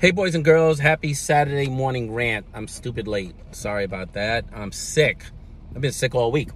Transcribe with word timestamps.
Hey, 0.00 0.12
boys 0.12 0.36
and 0.36 0.44
girls, 0.44 0.78
happy 0.78 1.12
Saturday 1.12 1.68
morning 1.68 2.14
rant. 2.14 2.46
I'm 2.54 2.68
stupid 2.68 3.08
late. 3.08 3.34
Sorry 3.50 3.82
about 3.82 4.12
that. 4.12 4.44
I'm 4.54 4.70
sick. 4.70 5.24
I've 5.74 5.80
been 5.80 5.90
sick 5.90 6.14
all 6.14 6.30
week. 6.30 6.50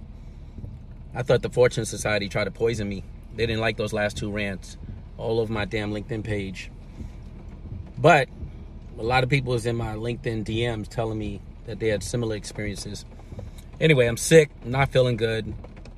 I 1.13 1.23
thought 1.23 1.41
the 1.41 1.49
Fortune 1.49 1.83
Society 1.83 2.29
tried 2.29 2.45
to 2.45 2.51
poison 2.51 2.87
me. 2.87 3.03
They 3.35 3.45
didn't 3.45 3.59
like 3.59 3.75
those 3.75 3.91
last 3.91 4.15
two 4.15 4.31
rants 4.31 4.77
all 5.17 5.41
over 5.41 5.51
my 5.51 5.65
damn 5.65 5.91
LinkedIn 5.91 6.23
page. 6.23 6.71
But 7.97 8.29
a 8.97 9.03
lot 9.03 9.25
of 9.25 9.29
people 9.29 9.51
was 9.51 9.65
in 9.65 9.75
my 9.75 9.95
LinkedIn 9.95 10.45
DMs 10.45 10.87
telling 10.87 11.19
me 11.19 11.41
that 11.65 11.81
they 11.81 11.89
had 11.89 12.01
similar 12.01 12.37
experiences. 12.37 13.03
Anyway, 13.77 14.05
I'm 14.05 14.15
sick, 14.15 14.51
not 14.63 14.93
feeling 14.93 15.17
good. 15.17 15.53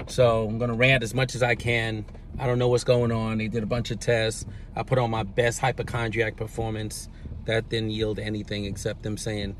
So 0.07 0.47
I'm 0.47 0.57
going 0.57 0.71
to 0.71 0.75
rant 0.75 1.03
as 1.03 1.13
much 1.13 1.35
as 1.35 1.43
I 1.43 1.53
can. 1.53 2.05
I 2.39 2.47
don't 2.47 2.57
know 2.57 2.69
what's 2.69 2.83
going 2.83 3.11
on. 3.11 3.37
They 3.37 3.49
did 3.49 3.61
a 3.61 3.67
bunch 3.67 3.91
of 3.91 3.99
tests. 3.99 4.47
I 4.75 4.81
put 4.81 4.97
on 4.97 5.11
my 5.11 5.21
best 5.21 5.59
hypochondriac 5.59 6.37
performance 6.37 7.07
that 7.45 7.69
didn't 7.69 7.91
yield 7.91 8.19
anything 8.19 8.65
except 8.65 9.03
them 9.03 9.17
saying, 9.17 9.55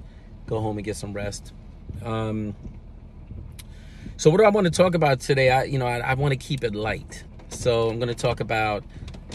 go 0.48 0.60
home 0.60 0.78
and 0.78 0.86
get 0.86 0.96
some 0.96 1.14
rest. 1.14 1.54
Um, 2.04 2.56
so 4.18 4.30
what 4.30 4.38
do 4.38 4.44
I 4.44 4.50
want 4.50 4.66
to 4.66 4.72
talk 4.72 4.96
about 4.96 5.20
today? 5.20 5.50
I, 5.50 5.64
you 5.64 5.78
know, 5.78 5.88
I, 5.88 6.00
I 6.00 6.14
want 6.14 6.32
to 6.32 6.38
keep 6.38 6.64
it 6.64 6.74
light. 6.74 7.24
So 7.50 7.90
I'm 7.90 7.98
going 7.98 8.10
to 8.10 8.16
talk 8.16 8.40
about 8.40 8.84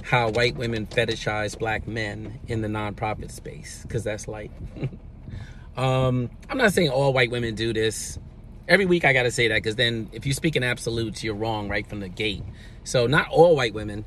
how 0.03 0.31
white 0.31 0.57
women 0.57 0.87
fetishize 0.87 1.59
black 1.59 1.87
men 1.87 2.41
in 2.49 2.63
the 2.63 2.69
nonprofit 2.69 3.31
space 3.31 3.83
because 3.83 4.05
that's 4.05 4.27
light. 4.27 4.51
um, 5.77 6.31
I'm 6.49 6.59
not 6.59 6.73
saying 6.73 6.91
all 6.91 7.13
white 7.13 7.31
women 7.31 7.55
do 7.55 7.73
this. 7.73 8.19
Every 8.69 8.87
week 8.87 9.05
I 9.05 9.13
got 9.13 9.25
to 9.25 9.31
say 9.31 9.49
that 9.49 9.57
because 9.57 9.77
then 9.77 10.09
if 10.13 10.27
you 10.27 10.33
speak 10.33 10.57
in 10.57 10.63
absolutes, 10.63 11.23
you're 11.25 11.35
wrong 11.35 11.69
right 11.69 11.87
from 11.87 12.01
the 12.01 12.09
gate. 12.09 12.45
So 12.85 13.07
not 13.07 13.29
all 13.29 13.57
white 13.57 13.75
women, 13.75 14.05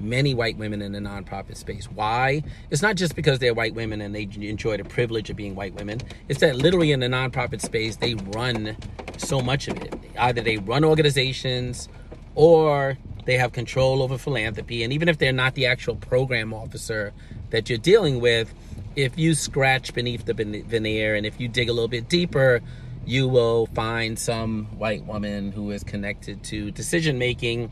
many 0.00 0.34
white 0.34 0.56
women 0.56 0.82
in 0.82 0.92
the 0.92 0.98
nonprofit 0.98 1.56
space. 1.56 1.86
Why? 1.86 2.42
It's 2.70 2.82
not 2.82 2.96
just 2.96 3.14
because 3.14 3.38
they're 3.38 3.54
white 3.54 3.74
women 3.74 4.00
and 4.00 4.14
they 4.14 4.28
enjoy 4.40 4.76
the 4.76 4.84
privilege 4.84 5.30
of 5.30 5.36
being 5.36 5.54
white 5.54 5.74
women. 5.74 6.00
It's 6.28 6.40
that 6.40 6.56
literally 6.56 6.92
in 6.92 7.00
the 7.00 7.06
nonprofit 7.06 7.60
space, 7.60 7.96
they 7.96 8.14
run 8.14 8.76
so 9.18 9.40
much 9.40 9.68
of 9.68 9.76
it. 9.76 9.94
Either 10.18 10.40
they 10.40 10.56
run 10.56 10.84
organizations 10.84 11.88
or 12.34 12.98
they 13.26 13.36
have 13.36 13.52
control 13.52 14.02
over 14.02 14.18
philanthropy. 14.18 14.82
And 14.82 14.92
even 14.92 15.08
if 15.08 15.18
they're 15.18 15.32
not 15.32 15.54
the 15.54 15.66
actual 15.66 15.96
program 15.96 16.54
officer 16.54 17.12
that 17.50 17.68
you're 17.68 17.78
dealing 17.78 18.20
with, 18.20 18.52
if 18.96 19.18
you 19.18 19.34
scratch 19.34 19.94
beneath 19.94 20.24
the 20.24 20.34
veneer 20.34 21.14
and 21.14 21.26
if 21.26 21.40
you 21.40 21.48
dig 21.48 21.68
a 21.68 21.72
little 21.72 21.88
bit 21.88 22.08
deeper, 22.08 22.60
you 23.06 23.28
will 23.28 23.66
find 23.66 24.18
some 24.18 24.66
white 24.78 25.04
woman 25.04 25.52
who 25.52 25.70
is 25.70 25.84
connected 25.84 26.42
to 26.44 26.70
decision 26.70 27.18
making 27.18 27.70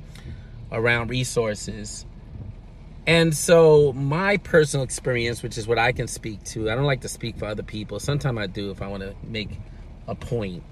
around 0.73 1.11
resources 1.11 2.07
and 3.09 3.35
so 3.35 3.95
my 3.95 4.37
personal 4.37 4.85
experience, 4.85 5.43
which 5.43 5.57
is 5.57 5.67
what 5.67 5.79
I 5.79 5.93
can 5.93 6.07
speak 6.09 6.45
to, 6.45 6.71
I 6.71 6.75
don't 6.75 6.85
like 6.85 7.01
to 7.01 7.09
speak 7.09 7.39
for 7.39 7.47
other 7.47 7.63
people. 7.63 7.99
Sometimes 7.99 8.39
I 8.39 8.47
do 8.47 8.71
if 8.71 8.83
I 8.83 8.89
want 8.89 9.03
to 9.03 9.15
make 9.27 9.49
a 10.07 10.15
point, 10.15 10.63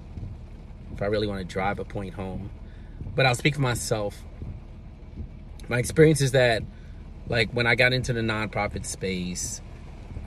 if 0.93 1.01
I 1.01 1.07
really 1.07 1.25
want 1.25 1.39
to 1.39 1.51
drive 1.51 1.79
a 1.79 1.83
point 1.83 2.13
home. 2.13 2.51
But 3.15 3.25
I'll 3.25 3.33
speak 3.33 3.55
for 3.55 3.61
myself. 3.61 4.21
My 5.67 5.79
experience 5.79 6.21
is 6.21 6.33
that, 6.33 6.61
like, 7.27 7.49
when 7.53 7.65
I 7.65 7.73
got 7.73 7.91
into 7.91 8.13
the 8.13 8.21
nonprofit 8.21 8.85
space, 8.85 9.59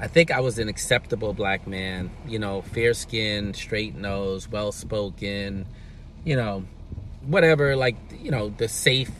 I 0.01 0.09
think 0.09 0.33
I 0.33 0.41
was 0.41 0.59
an 0.59 0.69
acceptable 0.69 1.33
black 1.33 1.69
man, 1.69 2.11
you 2.27 2.41
know, 2.41 2.63
fair 2.63 2.93
skin, 2.93 3.55
straight 3.55 3.95
nose, 3.95 4.49
well 4.49 4.73
spoken, 4.73 5.65
you 6.25 6.35
know, 6.35 6.65
whatever, 7.25 7.77
like, 7.77 7.95
you 8.21 8.33
know, 8.33 8.49
the 8.49 8.67
safe 8.67 9.13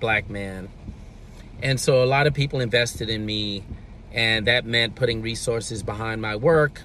black 0.00 0.30
man 0.30 0.70
and 1.62 1.80
so 1.80 2.02
a 2.02 2.06
lot 2.06 2.26
of 2.26 2.34
people 2.34 2.60
invested 2.60 3.10
in 3.10 3.24
me, 3.24 3.64
and 4.12 4.46
that 4.46 4.64
meant 4.64 4.94
putting 4.94 5.22
resources 5.22 5.82
behind 5.82 6.22
my 6.22 6.36
work 6.36 6.82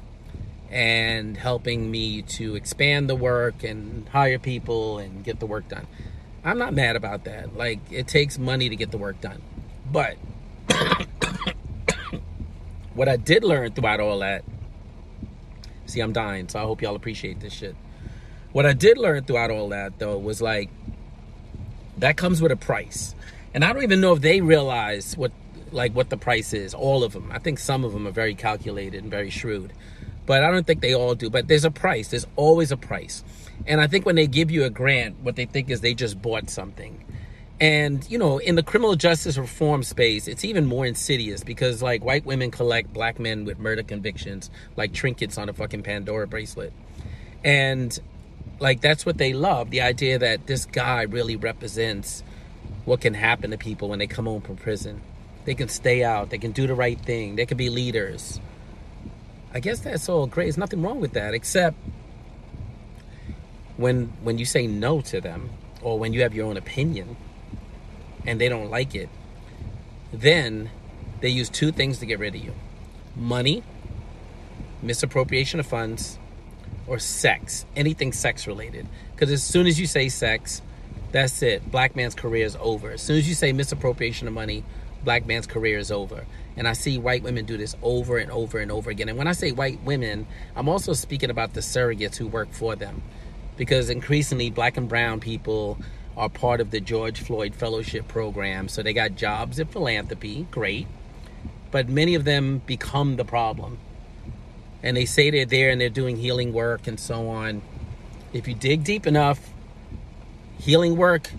and 0.70 1.38
helping 1.38 1.92
me 1.92 2.24
to 2.24 2.56
expand 2.56 3.08
the 3.08 3.16
work 3.16 3.64
and 3.64 4.10
hire 4.10 4.40
people 4.40 4.98
and 4.98 5.24
get 5.24 5.40
the 5.40 5.46
work 5.46 5.68
done. 5.68 5.86
I'm 6.44 6.58
not 6.58 6.74
mad 6.74 6.96
about 6.96 7.26
that. 7.26 7.56
Like, 7.56 7.80
it 7.92 8.08
takes 8.08 8.38
money 8.40 8.70
to 8.70 8.76
get 8.76 8.92
the 8.92 8.98
work 8.98 9.22
done. 9.22 9.42
But 9.90 10.18
what 12.96 13.08
I 13.08 13.18
did 13.18 13.44
learn 13.44 13.72
throughout 13.72 14.00
all 14.00 14.20
that, 14.20 14.44
see, 15.86 16.00
I'm 16.02 16.12
dying, 16.12 16.50
so 16.50 16.60
I 16.60 16.64
hope 16.64 16.82
y'all 16.82 16.96
appreciate 16.96 17.40
this 17.40 17.54
shit. 17.54 17.76
What 18.52 18.66
I 18.66 18.74
did 18.74 18.98
learn 18.98 19.24
throughout 19.24 19.52
all 19.52 19.70
that, 19.70 20.00
though, 20.00 20.18
was 20.18 20.42
like, 20.42 20.70
that 21.98 22.18
comes 22.18 22.42
with 22.42 22.52
a 22.52 22.56
price. 22.56 23.16
And 23.54 23.64
I 23.64 23.72
don't 23.72 23.84
even 23.84 24.02
know 24.02 24.14
if 24.14 24.22
they 24.22 24.42
realize 24.42 25.16
what 25.16 25.32
like 25.72 25.94
what 25.94 26.10
the 26.10 26.18
price 26.18 26.54
is. 26.54 26.74
All 26.74 27.04
of 27.04 27.14
them. 27.14 27.32
I 27.32 27.40
think 27.40 27.60
some 27.60 27.84
of 27.84 27.94
them 27.94 28.08
are 28.08 28.12
very 28.12 28.36
calculated 28.36 29.04
and 29.04 29.12
very 29.12 29.30
shrewd, 29.30 29.74
but 30.26 30.44
I 30.44 30.52
don't 30.52 30.66
think 30.66 30.82
they 30.82 30.94
all 30.94 31.16
do. 31.16 31.30
But 31.30 31.48
there's 31.48 31.66
a 31.66 31.72
price. 31.72 32.10
There's 32.10 32.28
always 32.36 32.72
a 32.72 32.78
price. 32.78 33.24
And 33.68 33.82
I 33.82 33.88
think 33.88 34.06
when 34.06 34.16
they 34.16 34.28
give 34.28 34.52
you 34.52 34.64
a 34.64 34.70
grant, 34.70 35.20
what 35.22 35.36
they 35.36 35.46
think 35.46 35.70
is 35.70 35.82
they 35.82 35.94
just 35.94 36.22
bought 36.22 36.50
something. 36.50 37.04
And 37.60 38.10
you 38.10 38.18
know, 38.18 38.40
in 38.40 38.56
the 38.56 38.64
criminal 38.64 38.96
justice 38.96 39.38
reform 39.38 39.84
space, 39.84 40.28
it's 40.28 40.44
even 40.44 40.66
more 40.66 40.86
insidious 40.86 41.44
because 41.44 41.82
like 41.82 42.04
white 42.04 42.26
women 42.26 42.52
collect 42.52 42.94
black 42.94 43.20
men 43.20 43.46
with 43.46 43.60
murder 43.60 43.84
convictions 43.84 44.50
like 44.76 44.94
trinkets 44.94 45.38
on 45.38 45.50
a 45.50 45.54
fucking 45.54 45.84
Pandora 45.84 46.28
bracelet. 46.28 46.74
And 47.44 47.98
like 48.60 48.82
that's 48.82 49.06
what 49.06 49.18
they 49.18 49.34
love, 49.34 49.70
the 49.70 49.82
idea 49.82 50.18
that 50.20 50.48
this 50.48 50.66
guy 50.66 51.04
really 51.04 51.36
represents 51.36 52.24
what 52.86 53.02
can 53.02 53.14
happen 53.14 53.52
to 53.52 53.58
people 53.58 53.90
when 53.90 54.00
they 54.00 54.08
come 54.08 54.26
home 54.26 54.42
from 54.42 54.58
prison. 54.58 55.02
They 55.46 55.56
can 55.56 55.68
stay 55.68 56.04
out, 56.04 56.30
they 56.30 56.38
can 56.38 56.52
do 56.52 56.68
the 56.68 56.76
right 56.76 57.00
thing, 57.00 57.36
they 57.36 57.46
can 57.46 57.58
be 57.58 57.70
leaders. 57.70 58.40
I 59.54 59.60
guess 59.60 59.80
that's 59.82 60.10
all 60.10 60.26
great. 60.26 60.46
There's 60.46 60.58
nothing 60.58 60.82
wrong 60.82 61.00
with 61.00 61.14
that, 61.14 61.34
except 61.34 61.78
when 63.78 64.14
when 64.22 64.38
you 64.38 64.46
say 64.46 64.68
no 64.68 65.02
to 65.02 65.20
them 65.20 65.50
or 65.82 66.00
when 66.00 66.14
you 66.14 66.22
have 66.22 66.34
your 66.34 66.48
own 66.48 66.58
opinion 66.58 67.18
and 68.26 68.40
they 68.40 68.50
don't 68.50 68.70
like 68.70 68.96
it, 68.96 69.10
then 70.12 70.70
they 71.22 71.30
use 71.30 71.50
two 71.50 71.72
things 71.72 72.00
to 72.00 72.06
get 72.06 72.20
rid 72.20 72.36
of 72.36 72.44
you. 72.44 72.54
Money, 73.16 73.64
misappropriation 74.82 75.60
of 75.60 75.66
funds, 75.66 76.18
or 76.88 77.00
sex. 77.00 77.66
Anything 77.76 78.12
sex 78.12 78.48
related. 78.48 78.88
Because 79.12 79.32
as 79.32 79.44
soon 79.44 79.68
as 79.68 79.80
you 79.80 79.88
say 79.88 80.10
sex, 80.10 80.62
that's 81.14 81.44
it. 81.44 81.72
Black 81.72 81.96
man's 81.96 82.16
career 82.16 82.44
is 82.44 82.58
over. 82.60 82.92
As 82.92 83.02
soon 83.02 83.18
as 83.18 83.30
you 83.30 83.36
say 83.36 83.54
misappropriation 83.54 84.28
of 84.28 84.34
money, 84.34 84.66
black 85.04 85.28
man's 85.28 85.46
career 85.46 85.78
is 85.78 85.92
over. 85.92 86.26
And 86.58 86.68
I 86.68 86.74
see 86.74 86.98
white 86.98 87.22
women 87.22 87.46
do 87.46 87.56
this 87.56 87.76
over 87.84 88.18
and 88.18 88.32
over 88.32 88.58
and 88.58 88.72
over 88.72 88.90
again. 88.90 89.10
And 89.10 89.18
when 89.18 89.28
I 89.28 89.34
say 89.34 89.52
white 89.52 89.82
women, 89.84 90.26
I'm 90.56 90.68
also 90.68 90.94
speaking 90.94 91.30
about 91.30 91.54
the 91.54 91.62
surrogates 91.62 92.18
who 92.18 92.28
work 92.28 92.52
for 92.52 92.76
them. 92.76 93.04
Because 93.58 93.92
increasingly, 93.92 94.50
black 94.50 94.76
and 94.76 94.90
brown 94.90 95.20
people 95.20 95.78
are 96.18 96.30
part 96.30 96.60
of 96.60 96.72
the 96.72 96.80
George 96.80 97.22
Floyd 97.22 97.54
Fellowship 97.54 98.08
Program. 98.08 98.68
So 98.68 98.82
they 98.82 98.94
got 98.94 99.16
jobs 99.16 99.60
in 99.60 99.68
philanthropy, 99.68 100.48
great. 100.50 100.88
But 101.70 101.90
many 101.90 102.16
of 102.16 102.24
them 102.24 102.64
become 102.66 103.18
the 103.18 103.26
problem. 103.26 103.78
And 104.82 104.98
they 104.98 105.06
say 105.06 105.30
they're 105.30 105.46
there 105.46 105.70
and 105.70 105.80
they're 105.80 105.90
doing 105.90 106.18
healing 106.18 106.54
work 106.54 106.88
and 106.88 107.00
so 107.00 107.30
on. 107.30 107.62
If 108.34 108.48
you 108.48 108.56
dig 108.56 108.84
deep 108.84 109.06
enough, 109.06 109.53
healing 110.64 110.96
work 110.96 111.30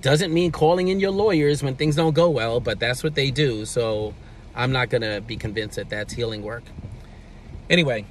doesn't 0.00 0.34
mean 0.34 0.50
calling 0.50 0.88
in 0.88 0.98
your 0.98 1.12
lawyers 1.12 1.62
when 1.62 1.76
things 1.76 1.94
don't 1.94 2.14
go 2.14 2.28
well, 2.28 2.58
but 2.58 2.80
that's 2.80 3.04
what 3.04 3.14
they 3.14 3.30
do. 3.30 3.64
So 3.64 4.12
I'm 4.56 4.72
not 4.72 4.90
going 4.90 5.02
to 5.02 5.20
be 5.20 5.36
convinced 5.36 5.76
that 5.76 5.88
that's 5.88 6.12
healing 6.12 6.42
work. 6.42 6.64
Anyway, 7.70 8.04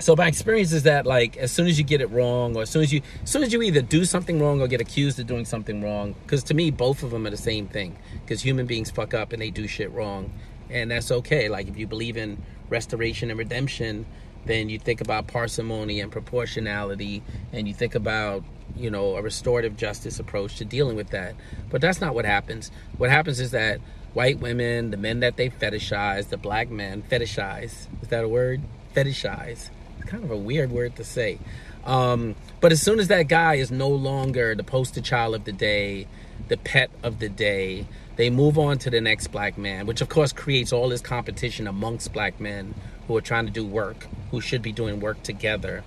so 0.00 0.16
my 0.16 0.26
experience 0.26 0.72
is 0.72 0.82
that 0.82 1.06
like 1.06 1.36
as 1.36 1.52
soon 1.52 1.68
as 1.68 1.78
you 1.78 1.84
get 1.84 2.00
it 2.00 2.10
wrong 2.10 2.56
or 2.56 2.62
as 2.62 2.70
soon 2.70 2.82
as 2.82 2.92
you 2.92 3.00
as 3.22 3.30
soon 3.30 3.44
as 3.44 3.52
you 3.52 3.62
either 3.62 3.80
do 3.80 4.04
something 4.04 4.42
wrong 4.42 4.60
or 4.60 4.66
get 4.66 4.80
accused 4.80 5.20
of 5.20 5.26
doing 5.26 5.44
something 5.44 5.82
wrong 5.82 6.14
because 6.24 6.42
to 6.42 6.52
me 6.52 6.70
both 6.70 7.02
of 7.02 7.12
them 7.12 7.26
are 7.26 7.30
the 7.30 7.36
same 7.36 7.66
thing 7.66 7.96
because 8.20 8.42
human 8.42 8.66
beings 8.66 8.90
fuck 8.90 9.14
up 9.14 9.32
and 9.32 9.40
they 9.40 9.48
do 9.48 9.66
shit 9.66 9.90
wrong 9.92 10.30
and 10.68 10.90
that's 10.90 11.10
okay 11.10 11.48
like 11.48 11.66
if 11.66 11.78
you 11.78 11.86
believe 11.86 12.18
in 12.18 12.36
restoration 12.68 13.30
and 13.30 13.38
redemption 13.38 14.04
then 14.44 14.68
you 14.68 14.78
think 14.78 15.00
about 15.00 15.26
parsimony 15.28 15.98
and 15.98 16.12
proportionality 16.12 17.22
and 17.54 17.66
you 17.66 17.72
think 17.72 17.94
about 17.94 18.44
you 18.74 18.90
know 18.90 19.16
a 19.16 19.22
restorative 19.22 19.76
justice 19.76 20.18
approach 20.18 20.56
to 20.56 20.64
dealing 20.64 20.96
with 20.96 21.10
that. 21.10 21.34
But 21.70 21.80
that's 21.80 22.00
not 22.00 22.14
what 22.14 22.24
happens. 22.24 22.70
What 22.96 23.10
happens 23.10 23.40
is 23.40 23.50
that 23.52 23.80
white 24.14 24.40
women 24.40 24.90
the 24.90 24.96
men 24.96 25.20
that 25.20 25.36
they 25.36 25.50
fetishize 25.50 26.28
the 26.28 26.36
black 26.36 26.70
men 26.70 27.02
fetishize. 27.02 27.86
Is 28.02 28.08
that 28.08 28.24
a 28.24 28.28
word? 28.28 28.62
Fetishize. 28.94 29.70
It's 29.98 30.08
kind 30.08 30.24
of 30.24 30.30
a 30.30 30.36
weird 30.36 30.70
word 30.70 30.96
to 30.96 31.04
say. 31.04 31.38
Um, 31.84 32.34
but 32.60 32.72
as 32.72 32.82
soon 32.82 32.98
as 32.98 33.08
that 33.08 33.28
guy 33.28 33.54
is 33.54 33.70
no 33.70 33.88
longer 33.88 34.54
the 34.54 34.64
poster 34.64 35.00
child 35.00 35.34
of 35.34 35.44
the 35.44 35.52
day 35.52 36.08
the 36.48 36.56
pet 36.56 36.90
of 37.02 37.18
the 37.18 37.28
day 37.28 37.86
they 38.16 38.30
move 38.30 38.58
on 38.58 38.78
to 38.78 38.90
the 38.90 39.00
next 39.00 39.28
black 39.28 39.56
man 39.58 39.86
which 39.86 40.00
of 40.00 40.08
course 40.08 40.32
creates 40.32 40.72
all 40.72 40.88
this 40.88 41.00
competition 41.00 41.66
amongst 41.66 42.12
black 42.12 42.40
men 42.40 42.74
who 43.06 43.16
are 43.16 43.20
trying 43.20 43.46
to 43.46 43.52
do 43.52 43.64
work 43.64 44.06
who 44.30 44.40
should 44.40 44.62
be 44.62 44.72
doing 44.72 45.00
work 45.00 45.22
together 45.22 45.82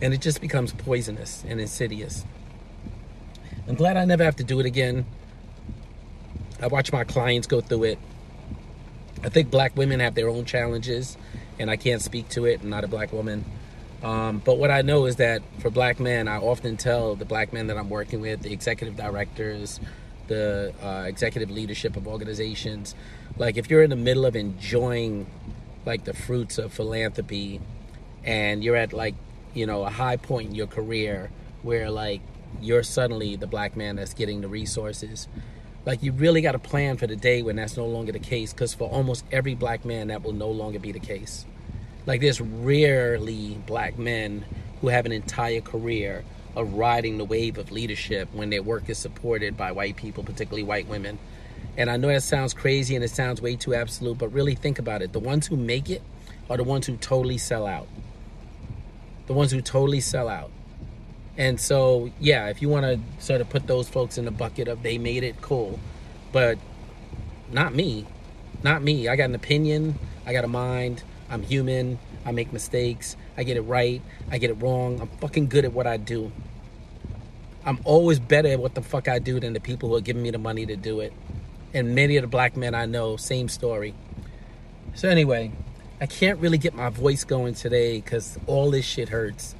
and 0.00 0.14
it 0.14 0.20
just 0.20 0.40
becomes 0.40 0.72
poisonous 0.72 1.44
and 1.46 1.60
insidious. 1.60 2.24
I'm 3.66 3.74
glad 3.74 3.96
I 3.96 4.04
never 4.04 4.24
have 4.24 4.36
to 4.36 4.44
do 4.44 4.60
it 4.60 4.66
again. 4.66 5.04
I 6.60 6.66
watch 6.66 6.92
my 6.92 7.04
clients 7.04 7.46
go 7.46 7.60
through 7.60 7.84
it. 7.84 7.98
I 9.22 9.28
think 9.28 9.50
black 9.50 9.76
women 9.76 10.00
have 10.00 10.14
their 10.14 10.28
own 10.28 10.44
challenges, 10.44 11.16
and 11.58 11.70
I 11.70 11.76
can't 11.76 12.00
speak 12.00 12.28
to 12.30 12.46
it. 12.46 12.62
I'm 12.62 12.70
not 12.70 12.84
a 12.84 12.88
black 12.88 13.12
woman. 13.12 13.44
Um, 14.02 14.40
but 14.44 14.58
what 14.58 14.70
I 14.70 14.82
know 14.82 15.06
is 15.06 15.16
that 15.16 15.42
for 15.58 15.70
black 15.70 15.98
men, 15.98 16.28
I 16.28 16.38
often 16.38 16.76
tell 16.76 17.16
the 17.16 17.24
black 17.24 17.52
men 17.52 17.66
that 17.66 17.76
I'm 17.76 17.90
working 17.90 18.20
with, 18.20 18.42
the 18.42 18.52
executive 18.52 18.96
directors, 18.96 19.80
the 20.28 20.72
uh, 20.82 21.04
executive 21.06 21.50
leadership 21.50 21.96
of 21.96 22.06
organizations, 22.06 22.94
like 23.38 23.56
if 23.56 23.70
you're 23.70 23.82
in 23.82 23.90
the 23.90 23.96
middle 23.96 24.24
of 24.24 24.36
enjoying 24.36 25.26
like 25.84 26.04
the 26.04 26.14
fruits 26.14 26.58
of 26.58 26.72
philanthropy 26.72 27.60
and 28.24 28.62
you're 28.62 28.76
at 28.76 28.92
like, 28.92 29.14
you 29.54 29.66
know, 29.66 29.84
a 29.84 29.90
high 29.90 30.16
point 30.16 30.50
in 30.50 30.54
your 30.54 30.66
career 30.66 31.30
where 31.62 31.90
like 31.90 32.20
you're 32.60 32.82
suddenly 32.82 33.36
the 33.36 33.46
black 33.46 33.76
man 33.76 33.96
that's 33.96 34.14
getting 34.14 34.40
the 34.40 34.48
resources. 34.48 35.28
Like 35.86 36.02
you 36.02 36.12
really 36.12 36.40
got 36.40 36.52
to 36.52 36.58
plan 36.58 36.96
for 36.96 37.06
the 37.06 37.16
day 37.16 37.42
when 37.42 37.56
that's 37.56 37.76
no 37.76 37.86
longer 37.86 38.12
the 38.12 38.18
case 38.18 38.52
because 38.52 38.74
for 38.74 38.88
almost 38.88 39.24
every 39.32 39.54
black 39.54 39.84
man 39.84 40.08
that 40.08 40.22
will 40.22 40.32
no 40.32 40.50
longer 40.50 40.78
be 40.78 40.92
the 40.92 41.00
case. 41.00 41.46
Like 42.06 42.20
there's 42.20 42.40
rarely 42.40 43.58
black 43.66 43.98
men 43.98 44.44
who 44.80 44.88
have 44.88 45.06
an 45.06 45.12
entire 45.12 45.60
career 45.60 46.24
of 46.56 46.74
riding 46.74 47.18
the 47.18 47.24
wave 47.24 47.58
of 47.58 47.70
leadership 47.70 48.28
when 48.32 48.50
their 48.50 48.62
work 48.62 48.88
is 48.88 48.98
supported 48.98 49.56
by 49.56 49.72
white 49.72 49.96
people, 49.96 50.24
particularly 50.24 50.62
white 50.62 50.88
women. 50.88 51.18
And 51.76 51.88
I 51.88 51.96
know 51.96 52.08
that 52.08 52.22
sounds 52.22 52.54
crazy 52.54 52.96
and 52.96 53.04
it 53.04 53.10
sounds 53.10 53.40
way 53.40 53.56
too 53.56 53.74
absolute, 53.74 54.18
but 54.18 54.28
really 54.28 54.54
think 54.54 54.78
about 54.78 55.02
it. 55.02 55.12
The 55.12 55.20
ones 55.20 55.46
who 55.46 55.56
make 55.56 55.88
it 55.90 56.02
are 56.50 56.56
the 56.56 56.64
ones 56.64 56.86
who 56.86 56.96
totally 56.96 57.38
sell 57.38 57.66
out. 57.66 57.86
The 59.28 59.32
ones 59.32 59.52
who 59.52 59.60
totally 59.60 60.00
sell 60.00 60.28
out. 60.28 60.50
And 61.36 61.60
so, 61.60 62.10
yeah, 62.18 62.48
if 62.48 62.60
you 62.60 62.68
want 62.68 62.84
to 62.84 63.24
sort 63.24 63.40
of 63.40 63.48
put 63.48 63.68
those 63.68 63.88
folks 63.88 64.18
in 64.18 64.24
the 64.24 64.32
bucket 64.32 64.66
of 64.66 64.82
they 64.82 64.98
made 64.98 65.22
it, 65.22 65.40
cool. 65.40 65.78
But 66.32 66.58
not 67.52 67.72
me. 67.72 68.06
Not 68.64 68.82
me. 68.82 69.06
I 69.06 69.14
got 69.14 69.26
an 69.26 69.36
opinion, 69.36 69.96
I 70.26 70.32
got 70.32 70.44
a 70.44 70.48
mind, 70.48 71.04
I'm 71.30 71.42
human. 71.42 71.98
I 72.24 72.32
make 72.32 72.52
mistakes. 72.52 73.16
I 73.38 73.42
get 73.42 73.56
it 73.56 73.62
right. 73.62 74.02
I 74.30 74.36
get 74.36 74.50
it 74.50 74.54
wrong. 74.54 75.00
I'm 75.00 75.08
fucking 75.08 75.48
good 75.48 75.64
at 75.64 75.72
what 75.72 75.86
I 75.86 75.96
do. 75.96 76.30
I'm 77.64 77.78
always 77.84 78.18
better 78.18 78.48
at 78.48 78.60
what 78.60 78.74
the 78.74 78.82
fuck 78.82 79.08
I 79.08 79.18
do 79.18 79.40
than 79.40 79.52
the 79.52 79.60
people 79.60 79.88
who 79.88 79.96
are 79.96 80.02
giving 80.02 80.22
me 80.22 80.30
the 80.30 80.38
money 80.38 80.66
to 80.66 80.76
do 80.76 81.00
it. 81.00 81.12
And 81.72 81.94
many 81.94 82.16
of 82.16 82.22
the 82.22 82.28
black 82.28 82.56
men 82.56 82.74
I 82.74 82.84
know, 82.86 83.16
same 83.16 83.48
story. 83.48 83.94
So, 84.94 85.08
anyway, 85.08 85.52
I 86.00 86.06
can't 86.06 86.38
really 86.38 86.58
get 86.58 86.74
my 86.74 86.90
voice 86.90 87.24
going 87.24 87.54
today 87.54 88.00
because 88.00 88.38
all 88.46 88.70
this 88.70 88.84
shit 88.84 89.08
hurts. 89.08 89.56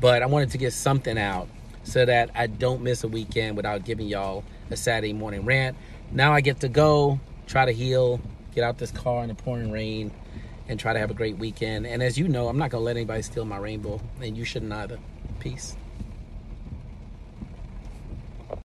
But 0.00 0.22
I 0.22 0.26
wanted 0.26 0.50
to 0.52 0.58
get 0.58 0.72
something 0.72 1.18
out 1.18 1.48
so 1.82 2.04
that 2.04 2.30
I 2.34 2.46
don't 2.46 2.82
miss 2.82 3.02
a 3.02 3.08
weekend 3.08 3.56
without 3.56 3.84
giving 3.84 4.06
y'all 4.06 4.44
a 4.70 4.76
Saturday 4.76 5.12
morning 5.12 5.44
rant. 5.44 5.76
Now 6.12 6.32
I 6.32 6.42
get 6.42 6.60
to 6.60 6.68
go, 6.68 7.18
try 7.48 7.64
to 7.64 7.72
heal, 7.72 8.20
get 8.54 8.62
out 8.62 8.78
this 8.78 8.92
car 8.92 9.22
in 9.22 9.28
the 9.28 9.34
pouring 9.34 9.72
rain 9.72 10.12
and 10.68 10.78
try 10.78 10.92
to 10.92 10.98
have 11.00 11.10
a 11.10 11.14
great 11.14 11.38
weekend. 11.38 11.86
And 11.88 12.02
as 12.04 12.16
you 12.16 12.28
know, 12.28 12.46
I'm 12.46 12.56
not 12.56 12.70
going 12.70 12.82
to 12.82 12.84
let 12.84 12.96
anybody 12.96 13.22
steal 13.22 13.44
my 13.44 13.58
rainbow, 13.58 14.00
and 14.22 14.36
you 14.36 14.44
shouldn't 14.44 14.72
either. 14.72 14.98
Peace. 15.40 15.74